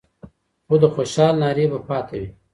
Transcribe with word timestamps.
خو 0.65 0.75
د 0.81 0.83
خوشال 0.93 1.33
نارې 1.41 1.65
به 1.71 1.79
پاته 1.89 2.15
وي 2.21 2.29